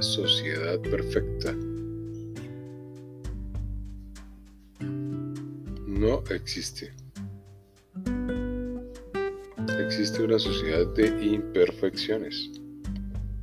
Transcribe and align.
sociedad 0.00 0.80
perfecta. 0.80 1.54
No 5.86 6.22
existe. 6.30 6.92
Existe 9.78 10.22
una 10.22 10.38
sociedad 10.38 10.86
de 10.94 11.06
imperfecciones, 11.24 12.50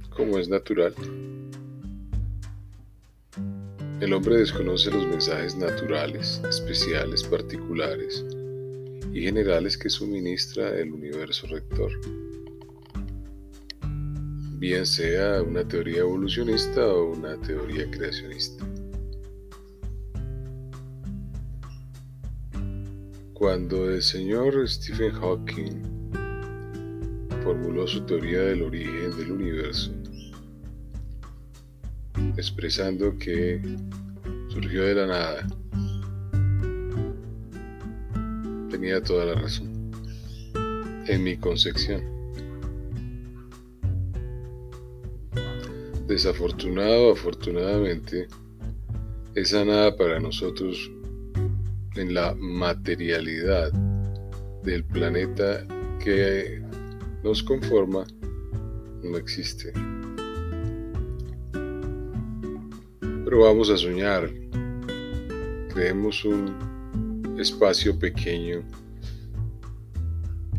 como 0.09 0.38
es 0.38 0.49
natural. 0.49 0.93
El 3.99 4.13
hombre 4.13 4.38
desconoce 4.38 4.91
los 4.91 5.07
mensajes 5.07 5.55
naturales, 5.55 6.41
especiales, 6.49 7.23
particulares 7.23 8.26
y 9.13 9.21
generales 9.21 9.77
que 9.77 9.90
suministra 9.90 10.77
el 10.77 10.91
universo 10.91 11.48
rector 11.48 11.91
bien 14.63 14.85
sea 14.85 15.41
una 15.41 15.67
teoría 15.67 15.99
evolucionista 15.99 16.88
o 16.88 17.12
una 17.12 17.35
teoría 17.41 17.85
creacionista. 17.91 18.66
Cuando 23.34 23.91
el 23.91 24.02
señor 24.02 24.66
Stephen 24.70 25.12
Hawking 25.16 25.81
formuló 27.44 27.85
su 27.85 28.05
teoría 28.05 28.40
del 28.40 28.62
origen 28.62 29.18
del 29.18 29.31
universo, 29.34 29.91
expresando 32.38 33.18
que 33.18 33.59
surgió 34.48 34.84
de 34.84 34.95
la 34.95 35.07
nada, 35.07 35.48
tenía 38.71 39.04
toda 39.04 39.26
la 39.26 39.35
razón, 39.41 39.91
en 41.07 41.21
mi 41.21 41.35
concepción. 41.35 42.12
Desafortunado 46.13 47.13
afortunadamente, 47.13 48.27
esa 49.33 49.65
nada 49.65 49.97
para 49.97 50.19
nosotros 50.19 50.91
en 51.95 52.13
la 52.13 52.35
materialidad 52.35 53.71
del 54.61 54.84
planeta 54.84 55.65
que 55.99 56.61
nos 57.23 57.41
conforma 57.41 58.05
no 59.01 59.17
existe. 59.17 59.73
Pero 63.25 63.39
vamos 63.39 63.71
a 63.71 63.77
soñar. 63.77 64.29
Creemos 65.73 66.23
un 66.25 67.35
espacio 67.39 67.97
pequeño 67.97 68.61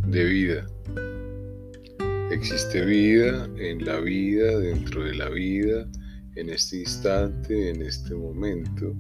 de 0.09 0.25
vida 0.25 0.67
Existe 2.35 2.85
vida 2.85 3.49
en 3.59 3.85
la 3.85 4.01
vida, 4.01 4.59
dentro 4.59 5.05
de 5.05 5.15
la 5.15 5.29
vida, 5.29 5.89
en 6.35 6.51
este 6.51 6.79
instante, 6.79 7.71
en 7.71 7.81
este 7.81 8.13
momento, 8.13 8.93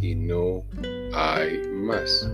y 0.00 0.14
no 0.14 0.64
hay 1.12 1.60
más. 1.74 2.26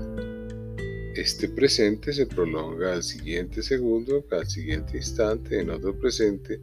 Este 1.17 1.49
presente 1.49 2.13
se 2.13 2.27
prolonga 2.27 2.93
al 2.93 3.03
siguiente 3.03 3.61
segundo, 3.61 4.25
al 4.31 4.47
siguiente 4.47 4.99
instante, 4.99 5.59
en 5.59 5.71
otro 5.71 5.99
presente, 5.99 6.61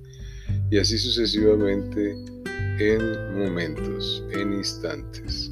y 0.71 0.77
así 0.77 0.97
sucesivamente 0.97 2.15
en 2.79 3.37
momentos, 3.37 4.23
en 4.31 4.53
instantes. 4.53 5.51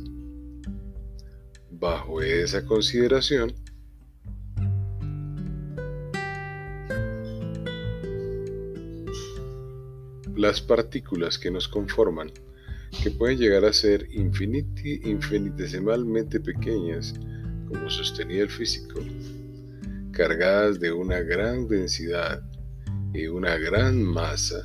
Bajo 1.70 2.22
esa 2.22 2.64
consideración, 2.64 3.54
las 10.45 10.61
partículas 10.61 11.39
que 11.39 11.50
nos 11.50 11.67
conforman, 11.67 12.31
que 13.01 13.09
pueden 13.09 13.39
llegar 13.39 13.66
a 13.66 13.73
ser 13.73 14.07
infinitesimalmente 14.11 16.39
pequeñas, 16.39 17.16
como 17.67 17.89
sostenía 17.89 18.44
el 18.44 18.50
físico, 18.50 19.00
cargadas 20.11 20.79
de 20.79 20.91
una 20.91 21.22
gran 21.22 21.67
densidad 21.67 22.44
y 23.11 23.25
una 23.25 23.57
gran 23.57 24.03
masa, 24.03 24.63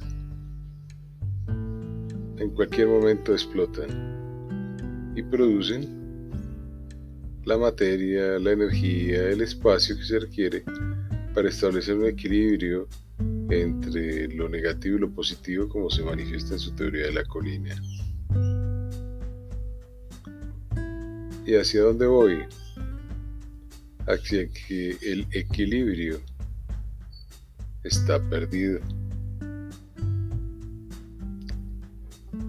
en 2.36 2.50
cualquier 2.50 2.88
momento 2.88 3.32
explotan 3.32 3.88
y 5.16 5.22
producen 5.22 5.98
la 7.47 7.56
materia, 7.56 8.38
la 8.38 8.52
energía, 8.52 9.30
el 9.30 9.41
espacio 9.41 9.97
que 9.97 10.04
se 10.04 10.18
requiere 10.18 10.62
para 11.34 11.48
establecer 11.48 11.97
un 11.97 12.06
equilibrio 12.06 12.86
entre 13.50 14.28
lo 14.28 14.49
negativo 14.49 14.97
y 14.97 15.00
lo 15.00 15.11
positivo 15.11 15.69
como 15.69 15.91
se 15.91 16.03
manifiesta 16.03 16.55
en 16.55 16.61
su 16.61 16.72
teoría 16.72 17.06
de 17.06 17.12
la 17.12 17.25
colina. 17.25 17.75
¿Y 21.44 21.55
hacia 21.56 21.83
dónde 21.83 22.06
voy? 22.06 22.44
Hacia 24.06 24.49
que 24.49 24.97
el 25.03 25.27
equilibrio 25.33 26.21
está 27.83 28.22
perdido. 28.31 28.81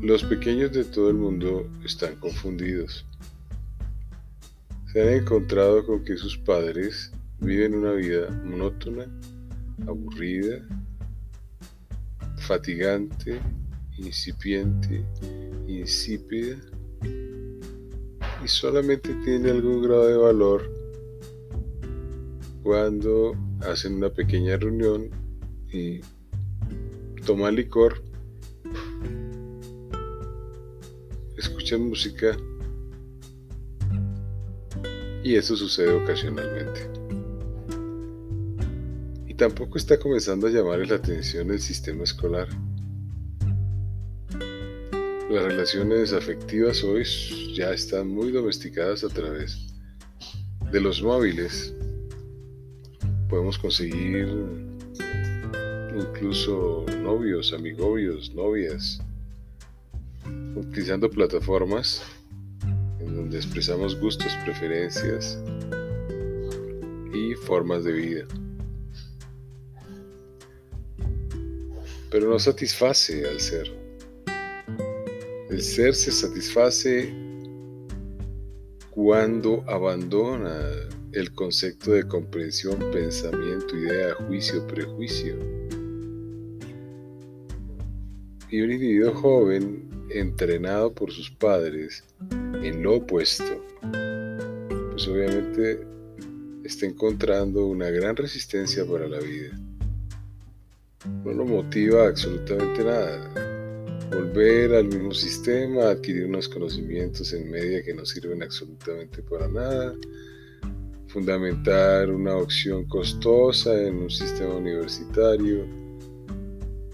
Los 0.02 0.24
pequeños 0.24 0.72
de 0.72 0.84
todo 0.84 1.10
el 1.10 1.16
mundo 1.16 1.68
están 1.84 2.16
confundidos. 2.18 3.06
Se 4.92 5.02
han 5.02 5.10
encontrado 5.10 5.86
con 5.86 6.04
que 6.04 6.18
sus 6.18 6.38
padres 6.38 7.12
viven 7.40 7.76
una 7.76 7.94
vida 7.94 8.30
monótona, 8.46 9.06
aburrida 9.88 10.64
fatigante, 12.52 13.40
incipiente, 13.98 15.06
insípida 15.68 16.58
y 18.44 18.48
solamente 18.48 19.14
tiene 19.24 19.52
algún 19.52 19.82
grado 19.82 20.06
de 20.08 20.18
valor 20.18 20.70
cuando 22.62 23.32
hacen 23.62 23.94
una 23.96 24.10
pequeña 24.10 24.58
reunión 24.58 25.10
y 25.72 26.02
toman 27.26 27.56
licor, 27.56 28.04
escuchan 31.38 31.88
música. 31.88 32.36
Y 35.24 35.36
eso 35.36 35.56
sucede 35.56 35.94
ocasionalmente 35.94 37.01
tampoco 39.42 39.80
está 39.80 39.98
comenzando 39.98 40.46
a 40.46 40.52
llamar 40.52 40.88
la 40.88 40.98
atención 40.98 41.50
el 41.50 41.60
sistema 41.60 42.04
escolar. 42.04 42.48
Las 45.32 45.44
relaciones 45.44 46.14
afectivas 46.14 46.84
hoy 46.84 47.04
ya 47.56 47.72
están 47.72 48.08
muy 48.08 48.32
domesticadas 48.32 49.04
a 49.04 49.08
través 49.08 49.66
de 50.72 50.80
los 50.80 51.02
móviles. 51.02 51.74
Podemos 53.30 53.58
conseguir 53.58 54.30
incluso 55.98 56.86
novios, 57.02 57.52
amigobios, 57.52 58.36
novias, 58.36 59.02
utilizando 60.56 61.10
plataformas 61.10 62.04
en 63.00 63.16
donde 63.16 63.38
expresamos 63.38 64.00
gustos, 64.00 64.32
preferencias 64.46 65.40
y 67.12 67.34
formas 67.34 67.84
de 67.84 67.92
vida. 67.92 68.28
Pero 72.12 72.30
no 72.30 72.38
satisface 72.38 73.26
al 73.26 73.40
ser. 73.40 73.72
El 75.50 75.62
ser 75.62 75.96
se 75.96 76.12
satisface 76.12 77.12
cuando 78.92 79.64
abandona 79.68 80.54
el 81.14 81.32
concepto 81.32 81.92
de 81.94 82.06
comprensión, 82.06 82.78
pensamiento, 82.92 83.78
idea, 83.78 84.14
juicio, 84.28 84.68
prejuicio. 84.68 85.38
Y 88.50 88.62
un 88.62 88.72
individuo 88.74 89.14
joven, 89.14 89.90
entrenado 90.10 90.94
por 90.94 91.12
sus 91.12 91.32
padres 91.32 92.04
en 92.62 92.84
lo 92.84 92.98
opuesto, 92.98 93.64
pues 94.92 95.08
obviamente 95.08 95.88
está 96.66 96.86
encontrando 96.86 97.66
una 97.68 97.90
gran 97.90 98.18
resistencia 98.18 98.86
para 98.86 99.08
la 99.08 99.20
vida 99.20 99.58
no 101.06 101.32
lo 101.32 101.46
motiva 101.46 102.08
absolutamente 102.08 102.84
nada. 102.84 103.30
Volver 104.12 104.76
al 104.76 104.86
mismo 104.86 105.14
sistema, 105.14 105.90
adquirir 105.90 106.26
unos 106.26 106.50
conocimientos 106.50 107.32
en 107.34 107.50
media 107.50 107.82
que 107.82 107.94
no 107.94 108.06
sirven 108.06 108.44
absolutamente 108.44 109.24
para 109.24 109.48
nada, 109.48 109.96
fundamentar 111.08 112.10
una 112.12 112.36
opción 112.36 112.86
costosa 112.86 113.74
en 113.82 113.96
un 113.96 114.10
sistema 114.10 114.56
universitario 114.56 115.66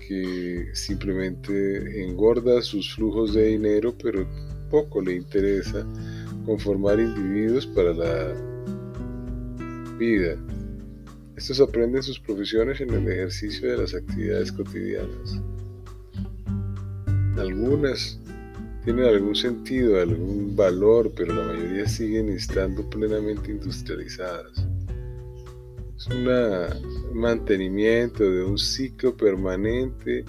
que 0.08 0.70
simplemente 0.74 2.04
engorda 2.04 2.62
sus 2.62 2.96
flujos 2.96 3.34
de 3.34 3.48
dinero, 3.48 3.94
pero 4.02 4.28
poco 4.70 5.02
le 5.02 5.16
interesa 5.16 5.86
conformar 6.46 7.00
individuos 7.00 7.66
para 7.68 7.94
la 7.94 8.34
vida 9.98 10.38
estos 11.38 11.62
aprenden 11.62 12.02
sus 12.02 12.20
profesiones 12.20 12.82
en 12.82 12.90
el 12.90 13.08
ejercicio 13.08 13.70
de 13.70 13.78
las 13.78 13.94
actividades 13.94 14.52
cotidianas. 14.52 15.40
Algunas 17.38 18.20
tienen 18.84 19.06
algún 19.06 19.36
sentido, 19.36 20.02
algún 20.02 20.56
valor, 20.56 21.12
pero 21.16 21.36
la 21.36 21.54
mayoría 21.54 21.88
siguen 21.88 22.30
estando 22.30 22.90
plenamente 22.90 23.52
industrializadas. 23.52 24.68
Es 25.96 26.08
un 26.08 26.28
mantenimiento 27.14 28.24
de 28.24 28.44
un 28.44 28.58
ciclo 28.58 29.16
permanente, 29.16 30.26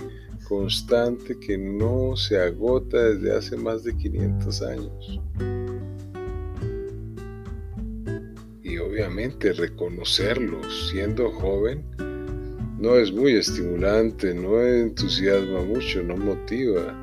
constante, 0.47 1.39
que 1.41 1.57
no 1.57 2.17
se 2.17 2.39
agota 2.39 3.03
desde 3.03 3.35
hace 3.35 3.57
más 3.57 3.83
de 3.83 3.97
500 3.97 4.63
años. 4.63 5.21
Obviamente 8.99 9.53
reconocerlo 9.53 10.59
siendo 10.91 11.31
joven 11.31 11.85
no 12.81 12.97
es 12.97 13.13
muy 13.13 13.35
estimulante, 13.35 14.35
no 14.35 14.61
entusiasma 14.61 15.63
mucho, 15.63 16.03
no 16.03 16.17
motiva. 16.17 16.95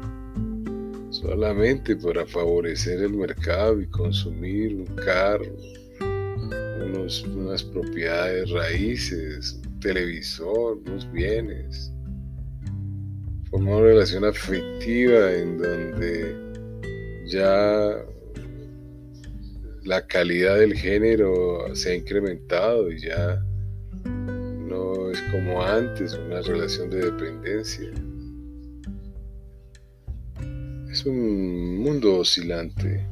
Solamente 1.10 1.96
para 1.96 2.26
favorecer 2.26 3.02
el 3.02 3.14
mercado 3.14 3.80
y 3.80 3.88
consumir 3.88 4.76
un 4.76 4.86
carro, 4.98 5.56
unas 7.34 7.64
propiedades 7.64 8.50
raíces, 8.52 9.62
un 9.66 9.80
televisor, 9.80 10.78
unos 10.86 11.10
bienes. 11.14 11.94
Formar 13.52 13.76
una 13.76 13.84
relación 13.84 14.26
afectiva 14.26 15.34
en 15.34 15.58
donde 15.58 16.36
ya 17.28 18.06
la 19.86 20.06
calidad 20.06 20.60
del 20.60 20.74
género 20.74 21.74
se 21.76 21.92
ha 21.92 21.96
incrementado 21.96 22.92
y 22.92 23.00
ya 23.00 23.42
como 25.32 25.64
antes, 25.64 26.14
una 26.14 26.42
relación 26.42 26.90
de 26.90 27.12
dependencia. 27.12 27.90
Es 30.90 31.06
un 31.06 31.78
mundo 31.80 32.20
oscilante, 32.20 33.06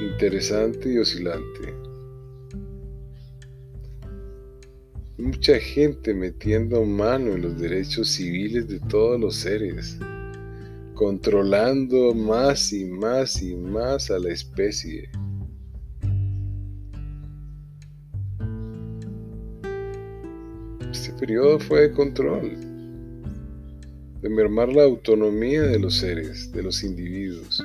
interesante 0.00 0.92
y 0.92 0.98
oscilante. 0.98 1.74
Mucha 5.18 5.58
gente 5.58 6.14
metiendo 6.14 6.84
mano 6.84 7.32
en 7.32 7.42
los 7.42 7.58
derechos 7.58 8.08
civiles 8.08 8.68
de 8.68 8.80
todos 8.80 9.20
los 9.20 9.36
seres, 9.36 9.98
controlando 10.94 12.14
más 12.14 12.72
y 12.72 12.84
más 12.84 13.42
y 13.42 13.54
más 13.54 14.10
a 14.10 14.18
la 14.18 14.32
especie. 14.32 15.08
periodo 21.22 21.60
fue 21.60 21.82
de 21.82 21.92
control, 21.92 22.50
de 24.22 24.28
mermar 24.28 24.70
la 24.70 24.82
autonomía 24.82 25.62
de 25.62 25.78
los 25.78 25.98
seres, 25.98 26.50
de 26.50 26.64
los 26.64 26.82
individuos, 26.82 27.64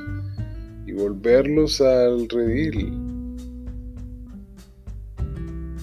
y 0.85 0.93
volverlos 0.93 1.81
al 1.81 2.29
redil. 2.29 2.93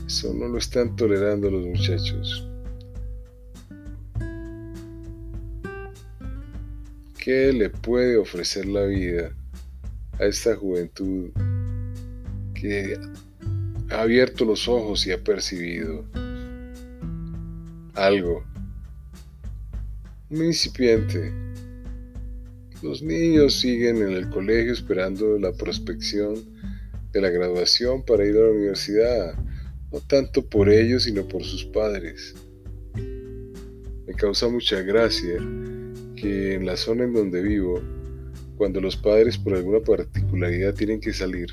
Eso 0.07 0.33
no 0.35 0.47
lo 0.47 0.59
están 0.59 0.95
tolerando 0.95 1.51
los 1.51 1.67
muchachos. 1.67 2.49
¿Qué 7.25 7.55
le 7.55 7.71
puede 7.71 8.19
ofrecer 8.19 8.67
la 8.67 8.85
vida 8.85 9.35
a 10.19 10.27
esta 10.27 10.55
juventud 10.57 11.31
que 12.53 12.99
ha 13.89 14.03
abierto 14.03 14.45
los 14.45 14.69
ojos 14.69 15.07
y 15.07 15.13
ha 15.13 15.25
percibido 15.25 16.05
algo. 17.95 18.45
Un 20.29 20.45
incipiente. 20.45 21.33
Los 22.83 23.01
niños 23.01 23.59
siguen 23.59 24.03
en 24.03 24.11
el 24.11 24.29
colegio 24.29 24.75
esperando 24.75 25.39
la 25.39 25.53
prospección 25.53 26.35
de 27.11 27.23
la 27.23 27.31
graduación 27.31 28.05
para 28.05 28.27
ir 28.27 28.37
a 28.37 28.41
la 28.41 28.51
universidad, 28.51 29.35
no 29.91 30.01
tanto 30.01 30.45
por 30.45 30.69
ellos, 30.69 31.05
sino 31.05 31.27
por 31.27 31.43
sus 31.43 31.65
padres. 31.65 32.35
Me 34.07 34.13
causa 34.13 34.47
mucha 34.47 34.83
gracia 34.83 35.39
en 36.25 36.67
la 36.67 36.77
zona 36.77 37.05
en 37.05 37.13
donde 37.13 37.43
vivo, 37.43 37.81
cuando 38.57 38.81
los 38.81 38.97
padres 38.97 39.39
por 39.39 39.55
alguna 39.55 39.81
particularidad 39.81 40.75
tienen 40.75 41.01
que 41.01 41.13
salir, 41.13 41.49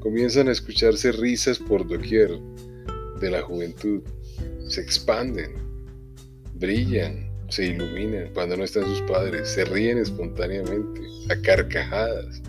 comienzan 0.00 0.48
a 0.48 0.52
escucharse 0.52 1.12
risas 1.12 1.58
por 1.58 1.86
doquier 1.86 2.30
de 3.20 3.30
la 3.30 3.42
juventud 3.42 4.02
se 4.68 4.80
expanden, 4.80 5.52
brillan, 6.54 7.30
se 7.48 7.66
iluminan 7.66 8.32
cuando 8.34 8.56
no 8.56 8.64
están 8.64 8.84
sus 8.84 9.00
padres, 9.02 9.48
se 9.48 9.64
ríen 9.64 9.98
espontáneamente, 9.98 11.00
a 11.30 11.40
carcajadas, 11.40 12.42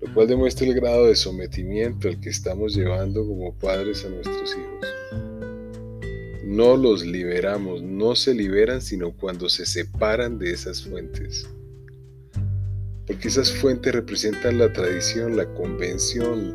lo 0.00 0.14
cual 0.14 0.28
demuestra 0.28 0.66
el 0.66 0.74
grado 0.74 1.06
de 1.06 1.14
sometimiento 1.14 2.08
al 2.08 2.20
que 2.20 2.30
estamos 2.30 2.74
llevando 2.74 3.26
como 3.26 3.54
padres 3.58 4.04
a 4.04 4.08
nuestros 4.08 4.52
hijos. 4.52 5.03
No 6.54 6.76
los 6.76 7.04
liberamos, 7.04 7.82
no 7.82 8.14
se 8.14 8.32
liberan 8.32 8.80
sino 8.80 9.10
cuando 9.10 9.48
se 9.48 9.66
separan 9.66 10.38
de 10.38 10.52
esas 10.52 10.84
fuentes. 10.84 11.48
Porque 13.08 13.26
esas 13.26 13.50
fuentes 13.50 13.92
representan 13.92 14.58
la 14.58 14.72
tradición, 14.72 15.36
la 15.36 15.52
convención, 15.54 16.54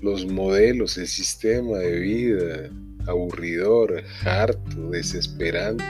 los 0.00 0.24
modelos, 0.24 0.96
el 0.96 1.08
sistema 1.08 1.76
de 1.76 2.00
vida, 2.00 2.70
aburridor, 3.06 4.02
harto, 4.24 4.88
desesperante, 4.88 5.84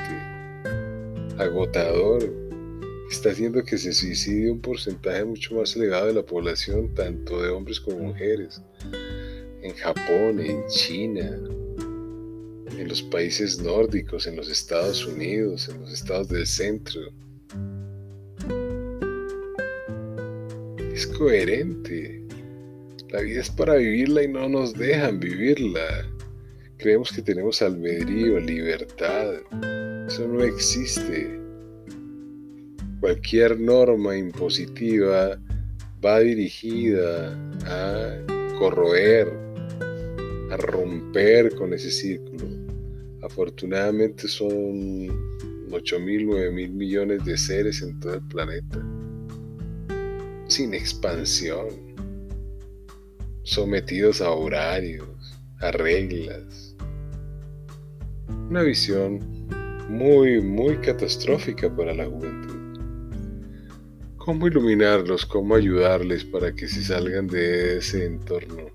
agotador, 1.39 2.29
está 3.09 3.31
haciendo 3.31 3.63
que 3.63 3.79
se 3.79 3.93
suicide 3.93 4.51
un 4.51 4.61
porcentaje 4.61 5.25
mucho 5.25 5.55
más 5.55 5.77
elevado 5.77 6.09
de 6.09 6.15
la 6.15 6.27
población, 6.27 6.93
tanto 6.97 7.41
de 7.41 7.51
hombres 7.51 7.79
como 7.79 8.01
mujeres, 8.01 8.61
en 9.63 9.75
Japón, 9.77 10.41
en 10.41 10.67
China, 10.67 11.39
en 12.81 12.89
los 12.89 13.03
países 13.03 13.61
nórdicos, 13.61 14.27
en 14.27 14.37
los 14.37 14.49
Estados 14.49 15.07
Unidos, 15.07 15.69
en 15.69 15.83
los 15.83 15.93
estados 15.93 16.29
del 16.29 16.47
centro. 16.47 17.03
Es 20.95 21.07
coherente. 21.07 22.25
La 23.11 23.21
vida 23.21 23.41
es 23.41 23.51
para 23.51 23.75
vivirla 23.75 24.23
y 24.23 24.29
no 24.29 24.49
nos 24.49 24.73
dejan 24.73 25.21
vivirla. 25.21 26.09
Creemos 26.79 27.13
que 27.13 27.21
tenemos 27.21 27.61
albedrío, 27.61 28.41
libertad. 28.41 29.35
Eso 30.09 30.27
no 30.27 30.43
existe. 30.43 31.39
Cualquier 33.01 33.61
norma 33.61 34.17
impositiva 34.17 35.39
va 36.03 36.21
dirigida 36.21 37.39
a 37.67 38.57
corroer, 38.59 39.50
a 40.51 40.57
romper 40.57 41.55
con 41.55 41.73
ese 41.73 41.91
círculo. 41.91 42.47
Afortunadamente 43.23 44.27
son 44.29 45.09
8 45.71 46.01
mil, 46.01 46.27
9 46.27 46.51
mil 46.51 46.73
millones 46.73 47.25
de 47.25 47.37
seres 47.37 47.83
en 47.83 47.99
todo 48.01 48.15
el 48.15 48.27
planeta, 48.27 48.85
sin 50.49 50.75
expansión, 50.75 51.69
sometidos 53.43 54.21
a 54.21 54.31
horarios, 54.31 55.39
a 55.61 55.71
reglas, 55.71 56.75
una 58.49 58.63
visión 58.63 59.21
muy, 59.89 60.41
muy 60.41 60.77
catastrófica 60.79 61.75
para 61.75 61.95
la 61.95 62.07
juventud. 62.07 62.59
¿Cómo 64.17 64.47
iluminarlos? 64.47 65.25
¿Cómo 65.27 65.55
ayudarles 65.55 66.25
para 66.25 66.53
que 66.53 66.69
se 66.69 66.83
salgan 66.83 67.27
de 67.27 67.79
ese 67.79 68.07
entorno? 68.07 68.71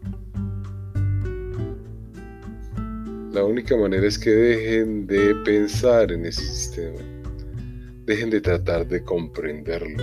La 3.36 3.44
única 3.44 3.76
manera 3.76 4.08
es 4.08 4.18
que 4.18 4.30
dejen 4.30 5.08
de 5.08 5.36
pensar 5.44 6.10
en 6.10 6.26
ese 6.26 6.42
sistema. 6.42 7.02
Dejen 8.06 8.30
de 8.30 8.40
tratar 8.40 8.88
de 8.88 9.04
comprenderlo. 9.04 10.02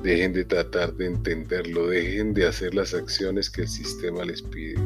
Dejen 0.00 0.32
de 0.32 0.44
tratar 0.44 0.94
de 0.94 1.06
entenderlo. 1.06 1.88
Dejen 1.88 2.32
de 2.32 2.46
hacer 2.46 2.72
las 2.72 2.94
acciones 2.94 3.50
que 3.50 3.62
el 3.62 3.68
sistema 3.68 4.24
les 4.24 4.42
pide 4.42 4.76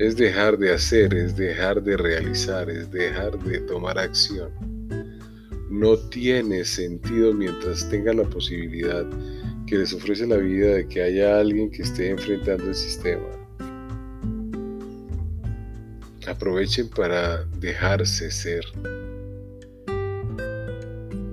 es 0.00 0.16
dejar 0.16 0.58
de 0.58 0.72
hacer, 0.72 1.14
es 1.14 1.36
dejar 1.36 1.80
de 1.80 1.96
realizar, 1.96 2.68
es 2.68 2.90
dejar 2.90 3.38
de 3.44 3.60
tomar 3.60 3.96
acción. 3.96 4.50
No 5.70 5.96
tiene 5.96 6.64
sentido 6.64 7.32
mientras 7.32 7.88
tengan 7.88 8.16
la 8.16 8.28
posibilidad 8.28 9.06
que 9.68 9.78
les 9.78 9.92
ofrece 9.92 10.26
la 10.26 10.38
vida 10.38 10.74
de 10.74 10.88
que 10.88 11.02
haya 11.02 11.38
alguien 11.38 11.70
que 11.70 11.82
esté 11.82 12.10
enfrentando 12.10 12.64
el 12.64 12.74
sistema. 12.74 13.41
Aprovechen 16.32 16.88
para 16.88 17.44
dejarse 17.58 18.30
ser. 18.30 18.64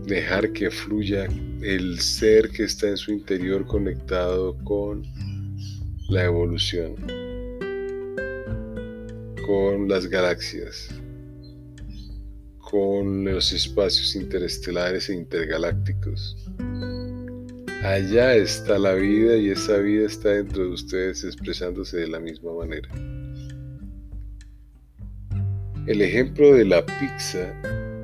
Dejar 0.06 0.52
que 0.52 0.70
fluya 0.70 1.28
el 1.62 2.00
ser 2.00 2.50
que 2.50 2.64
está 2.64 2.90
en 2.90 2.98
su 2.98 3.12
interior 3.12 3.66
conectado 3.66 4.58
con 4.64 5.04
la 6.10 6.26
evolución 6.26 6.96
con 9.50 9.90
las 9.90 10.06
galaxias, 10.06 10.90
con 12.60 13.26
los 13.26 13.52
espacios 13.52 14.16
interestelares 14.16 15.10
e 15.10 15.16
intergalácticos. 15.16 16.38
Allá 17.82 18.36
está 18.36 18.78
la 18.78 18.94
vida 18.94 19.38
y 19.38 19.50
esa 19.50 19.78
vida 19.78 20.06
está 20.06 20.30
dentro 20.30 20.66
de 20.66 20.70
ustedes 20.70 21.24
expresándose 21.24 21.98
de 21.98 22.10
la 22.10 22.20
misma 22.20 22.54
manera. 22.54 22.90
El 25.90 26.04
ejemplo 26.04 26.54
de 26.54 26.66
la 26.66 26.86
pizza 26.86 27.52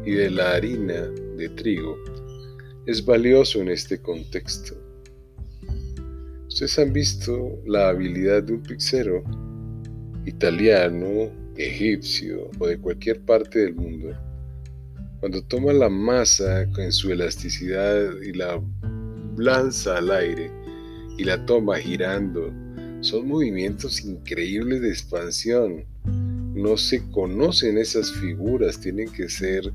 y 0.03 0.15
de 0.15 0.31
la 0.31 0.53
harina 0.53 1.03
de 1.37 1.49
trigo 1.49 1.95
es 2.87 3.05
valioso 3.05 3.61
en 3.61 3.69
este 3.69 4.01
contexto. 4.01 4.73
Ustedes 6.47 6.79
han 6.79 6.91
visto 6.91 7.61
la 7.67 7.89
habilidad 7.89 8.41
de 8.41 8.53
un 8.53 8.63
pizzero 8.63 9.23
italiano, 10.25 11.29
egipcio 11.57 12.49
o 12.57 12.65
de 12.65 12.79
cualquier 12.79 13.21
parte 13.21 13.59
del 13.59 13.75
mundo. 13.75 14.17
Cuando 15.19 15.43
toma 15.43 15.71
la 15.71 15.87
masa 15.87 16.67
con 16.71 16.91
su 16.91 17.11
elasticidad 17.11 18.19
y 18.19 18.33
la 18.33 18.59
lanza 19.37 19.99
al 19.99 20.09
aire 20.09 20.49
y 21.19 21.23
la 21.23 21.45
toma 21.45 21.77
girando, 21.77 22.51
son 23.01 23.27
movimientos 23.27 24.03
increíbles 24.03 24.81
de 24.81 24.89
expansión. 24.89 25.94
No 26.55 26.77
se 26.77 27.07
conocen 27.11 27.77
esas 27.77 28.11
figuras, 28.13 28.79
tienen 28.79 29.11
que 29.11 29.27
ser 29.29 29.71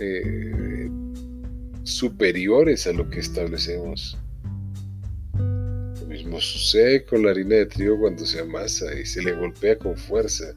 eh, 0.00 0.90
superiores 1.82 2.86
a 2.86 2.92
lo 2.92 3.08
que 3.10 3.20
establecemos. 3.20 4.16
Lo 5.34 6.06
mismo 6.06 6.40
sucede 6.40 7.04
con 7.04 7.22
la 7.22 7.30
harina 7.30 7.56
de 7.56 7.66
trigo 7.66 8.00
cuando 8.00 8.24
se 8.24 8.40
amasa 8.40 8.86
y 8.98 9.04
se 9.04 9.22
le 9.22 9.32
golpea 9.32 9.78
con 9.78 9.96
fuerza. 9.96 10.56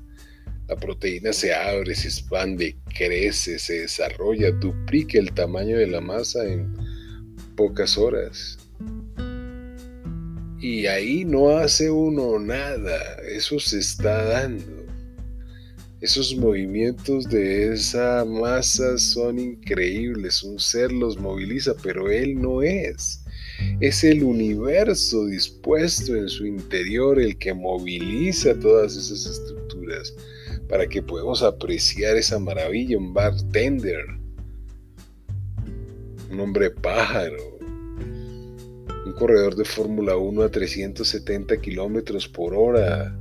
La 0.70 0.78
proteína 0.78 1.34
se 1.34 1.54
abre, 1.54 1.94
se 1.96 2.08
expande, 2.08 2.78
crece, 2.98 3.60
se 3.60 3.82
desarrolla, 3.82 4.52
duplica 4.52 5.20
el 5.20 5.34
tamaño 5.34 5.78
de 5.78 5.88
la 5.88 6.02
masa 6.02 6.46
en 6.46 6.74
pocas 7.56 7.98
horas. 7.98 8.58
Y 10.60 10.88
ahí 10.88 11.24
no 11.24 11.50
hace 11.58 11.92
uno 11.92 12.40
nada, 12.40 13.18
eso 13.30 13.60
se 13.60 13.80
está 13.80 14.24
dando. 14.24 14.77
Esos 16.00 16.36
movimientos 16.36 17.26
de 17.26 17.74
esa 17.74 18.24
masa 18.24 19.00
son 19.00 19.40
increíbles, 19.40 20.44
un 20.44 20.60
ser 20.60 20.92
los 20.92 21.18
moviliza, 21.18 21.74
pero 21.82 22.12
él 22.12 22.40
no 22.40 22.62
es. 22.62 23.24
Es 23.80 24.04
el 24.04 24.24
universo 24.24 25.26
dispuesto 25.26 26.16
en 26.16 26.30
su 26.30 26.46
interior 26.46 27.20
el 27.20 27.36
que 27.40 27.52
moviliza 27.52 28.54
todas 28.60 28.96
esas 28.96 29.26
estructuras 29.26 30.14
para 30.70 30.86
que 30.86 31.02
podamos 31.02 31.42
apreciar 31.42 32.16
esa 32.16 32.38
maravilla, 32.38 33.00
un 33.00 33.16
bartender, 33.16 34.06
un 36.30 36.40
hombre 36.40 36.70
pájaro, 36.70 37.58
un 39.04 39.14
corredor 39.14 39.56
de 39.56 39.66
Fórmula 39.66 40.16
1 40.16 40.44
a 40.44 40.50
370 40.50 41.58
kilómetros 41.58 42.28
por 42.28 42.54
hora, 42.54 43.18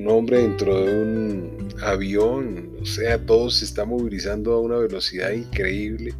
un 0.00 0.08
hombre 0.08 0.38
dentro 0.38 0.82
de 0.82 1.02
un 1.02 1.74
avión, 1.82 2.70
o 2.80 2.86
sea, 2.86 3.18
todo 3.18 3.50
se 3.50 3.66
está 3.66 3.84
movilizando 3.84 4.54
a 4.54 4.60
una 4.60 4.78
velocidad 4.78 5.30
increíble, 5.32 6.14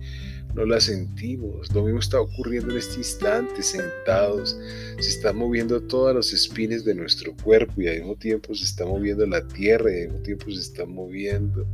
no 0.55 0.67
la 0.67 0.81
sentimos. 0.81 1.73
Lo 1.75 1.85
mismo 1.85 2.01
está 2.01 2.21
ocurriendo 2.21 2.73
en 2.73 2.79
este 2.79 2.99
instante, 2.99 3.63
sentados, 3.63 4.59
se 4.99 5.09
están 5.09 5.37
moviendo 5.37 5.81
todos 5.81 6.15
los 6.15 6.33
espines 6.33 6.85
de 6.85 6.95
nuestro 6.95 7.35
cuerpo 7.43 7.81
y 7.81 7.89
al 7.89 7.99
mismo 7.99 8.17
tiempo 8.17 8.55
se 8.55 8.65
está 8.65 8.85
moviendo 8.85 9.27
la 9.27 9.47
Tierra 9.49 9.91
y 9.91 10.03
al 10.03 10.09
mismo 10.09 10.23
tiempo 10.25 10.51
se 10.51 10.61
está 10.61 10.85
moviendo 10.85 11.67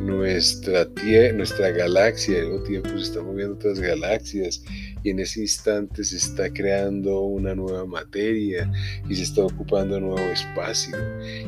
nuestra, 0.00 0.86
nuestra 1.34 1.70
galaxia, 1.70 2.36
y 2.36 2.40
al 2.40 2.48
mismo 2.48 2.64
tiempo 2.64 2.88
se 2.90 3.04
están 3.04 3.24
moviendo 3.24 3.54
otras 3.54 3.80
galaxias 3.80 4.62
y 5.02 5.10
en 5.10 5.20
ese 5.20 5.40
instante 5.40 6.04
se 6.04 6.16
está 6.16 6.52
creando 6.52 7.20
una 7.20 7.54
nueva 7.54 7.86
materia 7.86 8.70
y 9.08 9.14
se 9.14 9.22
está 9.22 9.42
ocupando 9.42 10.00
nuevo 10.00 10.18
espacio. 10.18 10.96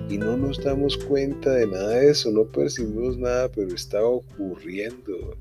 Y 0.09 0.19
no 0.19 0.37
nos 0.37 0.62
damos 0.62 0.97
cuenta 0.97 1.50
de 1.52 1.66
nada 1.66 1.88
de 1.90 2.11
eso, 2.11 2.30
no 2.30 2.45
percibimos 2.45 3.19
nada, 3.19 3.50
pero 3.50 3.75
está 3.75 4.02
ocurriendo. 4.02 5.37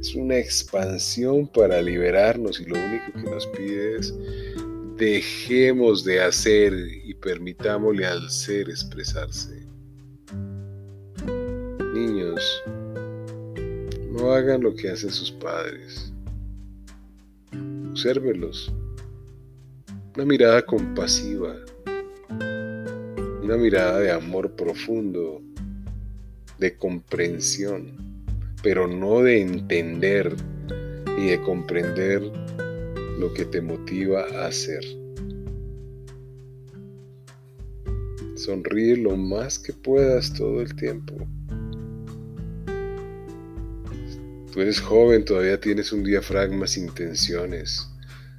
Es 0.00 0.14
una 0.14 0.38
expansión 0.38 1.48
para 1.48 1.82
liberarnos 1.82 2.60
y 2.60 2.66
lo 2.66 2.76
único 2.76 3.12
que 3.12 3.30
nos 3.30 3.46
pide 3.48 3.96
es 3.98 4.14
dejemos 4.96 6.04
de 6.04 6.20
hacer 6.20 6.74
y 7.04 7.14
permitámosle 7.14 8.04
al 8.04 8.28
ser 8.30 8.68
expresarse. 8.68 9.64
Niños, 11.94 12.62
no 14.10 14.32
hagan 14.32 14.62
lo 14.62 14.74
que 14.74 14.90
hacen 14.90 15.10
sus 15.10 15.30
padres. 15.30 16.12
Obsérvelos. 17.90 18.72
Una 20.14 20.24
mirada 20.24 20.62
compasiva. 20.62 21.56
Una 23.42 23.56
mirada 23.56 24.00
de 24.00 24.10
amor 24.10 24.52
profundo, 24.52 25.40
de 26.58 26.76
comprensión, 26.76 27.92
pero 28.62 28.86
no 28.86 29.22
de 29.22 29.40
entender 29.40 30.36
y 31.16 31.28
de 31.28 31.40
comprender 31.42 32.22
lo 33.18 33.32
que 33.32 33.44
te 33.44 33.60
motiva 33.60 34.24
a 34.34 34.46
hacer. 34.46 34.84
Sonríe 38.36 38.96
lo 38.96 39.16
más 39.16 39.58
que 39.58 39.72
puedas 39.72 40.32
todo 40.34 40.60
el 40.60 40.74
tiempo. 40.76 41.14
Tú 44.52 44.62
eres 44.62 44.80
joven, 44.80 45.24
todavía 45.24 45.60
tienes 45.60 45.92
un 45.92 46.02
diafragma 46.02 46.66
sin 46.66 46.88
tensiones. 46.88 47.86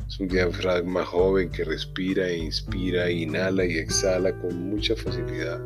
Es 0.07 0.19
un 0.19 0.27
diafragma 0.27 1.05
joven 1.05 1.49
que 1.49 1.63
respira 1.63 2.27
e 2.27 2.37
inspira, 2.37 3.11
inhala 3.11 3.63
y 3.63 3.77
exhala 3.77 4.33
con 4.39 4.69
mucha 4.69 4.95
facilidad. 4.95 5.61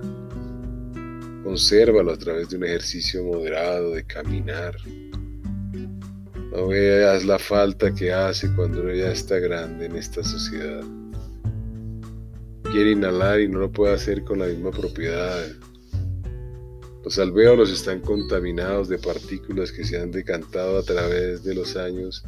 Consérvalo 1.43 2.11
a 2.11 2.17
través 2.17 2.49
de 2.49 2.57
un 2.57 2.65
ejercicio 2.65 3.23
moderado 3.23 3.91
de 3.91 4.03
caminar. 4.05 4.75
No 6.51 6.67
veas 6.67 7.23
la 7.23 7.39
falta 7.39 7.95
que 7.95 8.11
hace 8.11 8.53
cuando 8.53 8.81
uno 8.81 8.93
ya 8.93 9.11
está 9.11 9.39
grande 9.39 9.85
en 9.85 9.95
esta 9.95 10.23
sociedad. 10.23 10.83
Quiere 12.63 12.91
inhalar 12.91 13.39
y 13.39 13.47
no 13.47 13.59
lo 13.59 13.71
puede 13.71 13.93
hacer 13.93 14.23
con 14.25 14.39
la 14.39 14.47
misma 14.47 14.71
propiedad. 14.71 15.45
Los 17.03 17.19
alvéolos 17.19 17.69
están 17.69 17.99
contaminados 17.99 18.87
de 18.87 18.97
partículas 18.97 19.73
que 19.73 19.83
se 19.83 19.99
han 19.99 20.09
decantado 20.09 20.79
a 20.79 20.83
través 20.83 21.43
de 21.43 21.53
los 21.53 21.75
años 21.75 22.23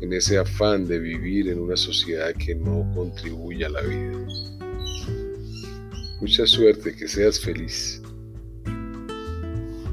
en 0.00 0.10
ese 0.14 0.38
afán 0.38 0.86
de 0.86 0.98
vivir 0.98 1.48
en 1.48 1.58
una 1.58 1.76
sociedad 1.76 2.32
que 2.34 2.54
no 2.54 2.90
contribuye 2.94 3.66
a 3.66 3.68
la 3.68 3.82
vida. 3.82 4.26
Mucha 6.18 6.46
suerte, 6.46 6.96
que 6.96 7.06
seas 7.06 7.38
feliz. 7.38 8.00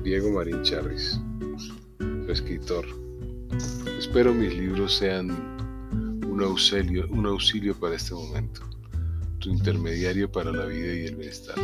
Diego 0.06 0.32
Marín 0.32 0.64
Charris, 0.64 1.20
su 2.00 2.32
escritor. 2.32 2.86
Espero 4.00 4.34
mis 4.34 4.54
libros 4.58 4.96
sean 4.96 5.30
un 6.30 6.42
auxilio, 6.42 7.08
un 7.10 7.26
auxilio 7.26 7.76
para 7.78 7.96
este 7.96 8.14
momento, 8.14 8.62
tu 9.40 9.50
intermediario 9.50 10.32
para 10.32 10.54
la 10.54 10.66
vida 10.66 10.94
y 10.94 11.06
el 11.08 11.16
bienestar. 11.18 11.58